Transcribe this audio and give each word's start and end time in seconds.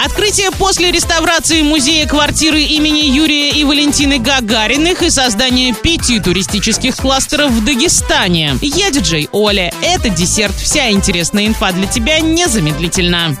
Открытие 0.00 0.52
после 0.52 0.92
реставрации 0.92 1.62
музея 1.62 2.06
квартиры 2.06 2.60
имени 2.60 3.00
Юрия 3.00 3.47
и 4.00 4.06
Валентины 4.06 4.24
Гагариных 4.24 5.02
и 5.02 5.10
создание 5.10 5.74
пяти 5.74 6.20
туристических 6.20 6.96
кластеров 6.96 7.50
в 7.50 7.64
Дагестане. 7.64 8.56
Я 8.62 8.90
диджей 8.90 9.28
Оля. 9.32 9.72
Это 9.82 10.08
десерт. 10.08 10.54
Вся 10.54 10.90
интересная 10.90 11.46
инфа 11.46 11.72
для 11.72 11.86
тебя 11.86 12.20
незамедлительно. 12.20 13.36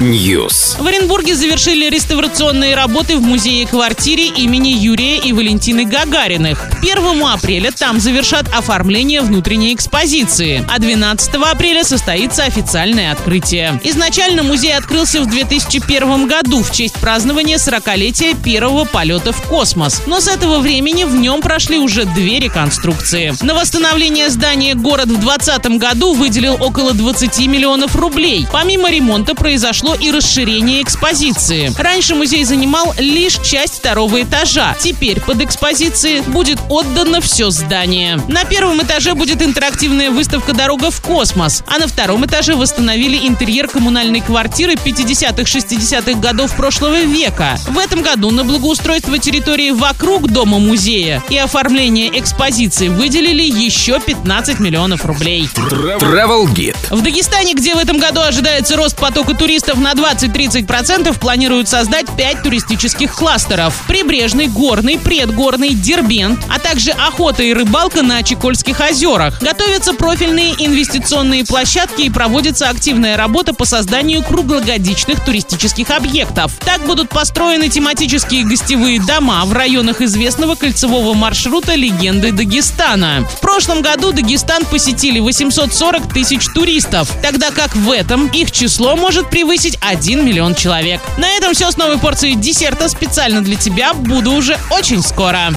News. 0.00 0.82
В 0.82 0.86
Оренбурге 0.86 1.34
завершили 1.34 1.90
реставрационные 1.90 2.74
работы 2.74 3.18
в 3.18 3.22
музее-квартире 3.22 4.28
имени 4.28 4.68
Юрия 4.68 5.18
и 5.18 5.32
Валентины 5.32 5.84
Гагариных. 5.84 6.70
К 6.70 6.78
1 6.78 7.26
апреля 7.26 7.72
там 7.72 8.00
завершат 8.00 8.48
оформление 8.54 9.20
внутренней 9.20 9.74
экспозиции, 9.74 10.64
а 10.72 10.78
12 10.78 11.34
апреля 11.34 11.84
состоится 11.84 12.44
официальное 12.44 13.12
открытие. 13.12 13.78
Изначально 13.84 14.42
музей 14.42 14.74
открылся 14.74 15.20
в 15.20 15.26
2001 15.26 16.26
году 16.26 16.62
в 16.62 16.72
честь 16.72 16.94
празднования 16.94 17.58
40-летия 17.58 18.34
первого 18.46 18.84
полета 18.84 19.32
в 19.32 19.42
космос. 19.42 20.02
Но 20.06 20.20
с 20.20 20.28
этого 20.28 20.60
времени 20.60 21.02
в 21.02 21.16
нем 21.16 21.40
прошли 21.40 21.78
уже 21.78 22.04
две 22.04 22.38
реконструкции. 22.38 23.34
На 23.42 23.54
восстановление 23.54 24.30
здания 24.30 24.76
город 24.76 25.06
в 25.06 25.18
2020 25.18 25.66
году 25.80 26.14
выделил 26.14 26.56
около 26.60 26.94
20 26.94 27.48
миллионов 27.48 27.96
рублей. 27.96 28.46
Помимо 28.52 28.88
ремонта 28.88 29.34
произошло 29.34 29.96
и 29.96 30.12
расширение 30.12 30.80
экспозиции. 30.80 31.72
Раньше 31.76 32.14
музей 32.14 32.44
занимал 32.44 32.94
лишь 32.98 33.34
часть 33.44 33.78
второго 33.78 34.22
этажа. 34.22 34.76
Теперь 34.80 35.20
под 35.20 35.42
экспозицией 35.42 36.20
будет 36.20 36.60
отдано 36.68 37.20
все 37.20 37.50
здание. 37.50 38.20
На 38.28 38.44
первом 38.44 38.80
этаже 38.80 39.14
будет 39.14 39.42
интерактивная 39.42 40.12
выставка 40.12 40.52
«Дорога 40.52 40.92
в 40.92 41.00
космос», 41.00 41.64
а 41.66 41.78
на 41.78 41.88
втором 41.88 42.24
этаже 42.24 42.54
восстановили 42.54 43.26
интерьер 43.26 43.66
коммунальной 43.66 44.20
квартиры 44.20 44.74
50-60-х 44.74 46.20
годов 46.20 46.54
прошлого 46.54 47.00
века. 47.00 47.58
В 47.66 47.78
этом 47.78 48.02
году 48.02 48.35
на 48.36 48.44
благоустройство 48.44 49.18
территории 49.18 49.70
вокруг 49.70 50.28
дома-музея 50.28 51.22
и 51.30 51.38
оформление 51.38 52.20
экспозиции 52.20 52.88
выделили 52.88 53.42
еще 53.42 53.98
15 53.98 54.60
миллионов 54.60 55.06
рублей. 55.06 55.48
Travel 55.56 56.44
Guide. 56.44 56.76
В 56.90 57.00
Дагестане, 57.00 57.54
где 57.54 57.74
в 57.74 57.78
этом 57.78 57.98
году 57.98 58.20
ожидается 58.20 58.76
рост 58.76 58.98
потока 58.98 59.34
туристов 59.34 59.78
на 59.78 59.92
20-30%, 59.92 61.18
планируют 61.18 61.70
создать 61.70 62.14
5 62.14 62.42
туристических 62.42 63.14
кластеров. 63.14 63.82
Прибрежный, 63.88 64.48
горный, 64.48 64.98
предгорный, 64.98 65.70
Дербент, 65.70 66.38
а 66.50 66.58
также 66.58 66.90
охота 66.90 67.42
и 67.42 67.54
рыбалка 67.54 68.02
на 68.02 68.22
Чекольских 68.22 68.80
озерах. 68.80 69.40
Готовятся 69.40 69.94
профильные 69.94 70.52
инвестиционные 70.58 71.46
площадки 71.46 72.02
и 72.02 72.10
проводится 72.10 72.68
активная 72.68 73.16
работа 73.16 73.54
по 73.54 73.64
созданию 73.64 74.22
круглогодичных 74.22 75.24
туристических 75.24 75.88
объектов. 75.90 76.52
Так 76.62 76.84
будут 76.84 77.08
построены 77.08 77.70
тематические 77.70 78.15
гостевые 78.24 79.00
дома 79.00 79.44
в 79.44 79.52
районах 79.52 80.00
известного 80.00 80.54
кольцевого 80.54 81.14
маршрута 81.14 81.74
«Легенды 81.74 82.32
Дагестана». 82.32 83.26
В 83.30 83.40
прошлом 83.40 83.82
году 83.82 84.12
Дагестан 84.12 84.64
посетили 84.64 85.18
840 85.18 86.12
тысяч 86.12 86.46
туристов, 86.54 87.10
тогда 87.22 87.50
как 87.50 87.76
в 87.76 87.90
этом 87.90 88.28
их 88.28 88.52
число 88.52 88.96
может 88.96 89.28
превысить 89.28 89.78
1 89.80 90.24
миллион 90.24 90.54
человек. 90.54 91.00
На 91.18 91.28
этом 91.32 91.52
все 91.52 91.70
с 91.70 91.76
новой 91.76 91.98
порцией 91.98 92.36
десерта 92.36 92.88
специально 92.88 93.42
для 93.42 93.56
тебя. 93.56 93.92
Буду 93.92 94.32
уже 94.32 94.58
очень 94.70 95.02
скоро. 95.02 95.52